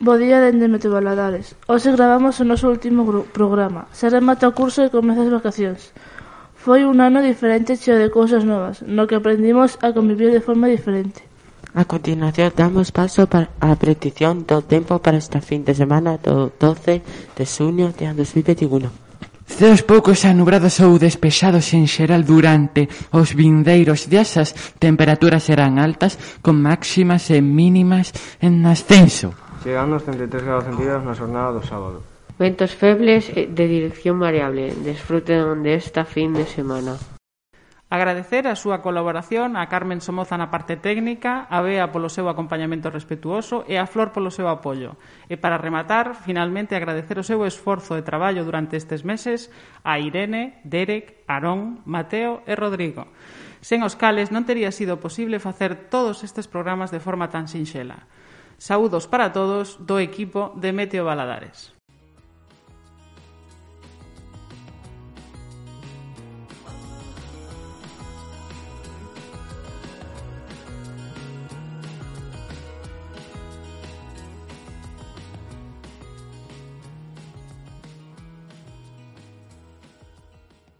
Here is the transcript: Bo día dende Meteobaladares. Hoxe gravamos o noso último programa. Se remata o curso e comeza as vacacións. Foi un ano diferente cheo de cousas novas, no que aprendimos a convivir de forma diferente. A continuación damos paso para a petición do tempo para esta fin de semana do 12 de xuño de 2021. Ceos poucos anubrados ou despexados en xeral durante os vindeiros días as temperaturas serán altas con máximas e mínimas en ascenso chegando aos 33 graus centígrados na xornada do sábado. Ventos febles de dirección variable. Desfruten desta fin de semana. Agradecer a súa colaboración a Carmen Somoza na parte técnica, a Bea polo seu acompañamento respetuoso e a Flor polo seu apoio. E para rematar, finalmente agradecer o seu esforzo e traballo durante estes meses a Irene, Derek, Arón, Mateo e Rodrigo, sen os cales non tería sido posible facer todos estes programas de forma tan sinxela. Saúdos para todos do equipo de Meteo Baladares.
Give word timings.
Bo 0.00 0.18
día 0.18 0.42
dende 0.42 0.66
Meteobaladares. 0.66 1.54
Hoxe 1.70 1.94
gravamos 1.94 2.42
o 2.42 2.44
noso 2.44 2.66
último 2.66 3.06
programa. 3.30 3.86
Se 3.94 4.10
remata 4.10 4.50
o 4.50 4.56
curso 4.56 4.82
e 4.82 4.90
comeza 4.90 5.22
as 5.22 5.30
vacacións. 5.30 5.94
Foi 6.58 6.82
un 6.82 6.98
ano 6.98 7.22
diferente 7.22 7.78
cheo 7.78 7.94
de 8.02 8.10
cousas 8.10 8.42
novas, 8.42 8.82
no 8.82 9.06
que 9.06 9.14
aprendimos 9.14 9.78
a 9.86 9.94
convivir 9.94 10.34
de 10.34 10.42
forma 10.42 10.66
diferente. 10.66 11.22
A 11.78 11.86
continuación 11.86 12.50
damos 12.58 12.90
paso 12.90 13.30
para 13.30 13.54
a 13.62 13.78
petición 13.78 14.42
do 14.42 14.66
tempo 14.66 14.98
para 14.98 15.18
esta 15.18 15.38
fin 15.38 15.62
de 15.62 15.78
semana 15.78 16.18
do 16.18 16.50
12 16.58 17.38
de 17.38 17.44
xuño 17.46 17.94
de 17.94 18.10
2021. 18.10 18.90
Ceos 19.46 19.86
poucos 19.86 20.26
anubrados 20.26 20.82
ou 20.82 20.98
despexados 20.98 21.70
en 21.70 21.86
xeral 21.86 22.26
durante 22.26 22.90
os 23.14 23.30
vindeiros 23.38 24.10
días 24.10 24.34
as 24.42 24.50
temperaturas 24.82 25.46
serán 25.46 25.78
altas 25.78 26.18
con 26.42 26.58
máximas 26.58 27.30
e 27.30 27.38
mínimas 27.38 28.10
en 28.42 28.66
ascenso 28.66 29.43
chegando 29.64 29.96
aos 29.96 30.04
33 30.04 30.44
graus 30.44 30.68
centígrados 30.68 31.08
na 31.08 31.16
xornada 31.16 31.56
do 31.56 31.64
sábado. 31.64 32.04
Ventos 32.36 32.76
febles 32.76 33.32
de 33.32 33.64
dirección 33.64 34.20
variable. 34.20 34.76
Desfruten 34.84 35.64
desta 35.64 36.04
fin 36.04 36.36
de 36.36 36.44
semana. 36.44 37.00
Agradecer 37.88 38.44
a 38.50 38.58
súa 38.58 38.82
colaboración 38.82 39.56
a 39.56 39.70
Carmen 39.70 40.04
Somoza 40.04 40.36
na 40.36 40.50
parte 40.50 40.76
técnica, 40.76 41.46
a 41.48 41.62
Bea 41.64 41.88
polo 41.94 42.12
seu 42.12 42.28
acompañamento 42.28 42.92
respetuoso 42.92 43.64
e 43.64 43.80
a 43.80 43.88
Flor 43.88 44.12
polo 44.12 44.34
seu 44.34 44.50
apoio. 44.52 45.00
E 45.32 45.40
para 45.40 45.62
rematar, 45.62 46.12
finalmente 46.12 46.76
agradecer 46.76 47.16
o 47.16 47.24
seu 47.24 47.40
esforzo 47.48 47.96
e 47.96 48.04
traballo 48.04 48.44
durante 48.44 48.76
estes 48.76 49.00
meses 49.06 49.48
a 49.80 49.96
Irene, 49.96 50.60
Derek, 50.66 51.24
Arón, 51.24 51.86
Mateo 51.88 52.44
e 52.44 52.52
Rodrigo, 52.58 53.08
sen 53.64 53.80
os 53.80 53.96
cales 53.96 54.28
non 54.28 54.44
tería 54.44 54.74
sido 54.74 55.00
posible 55.00 55.40
facer 55.40 55.88
todos 55.88 56.20
estes 56.20 56.50
programas 56.50 56.92
de 56.92 57.00
forma 57.00 57.32
tan 57.32 57.48
sinxela. 57.48 58.04
Saúdos 58.58 59.06
para 59.06 59.32
todos 59.32 59.76
do 59.80 59.98
equipo 60.00 60.52
de 60.56 60.72
Meteo 60.72 61.04
Baladares. 61.04 61.74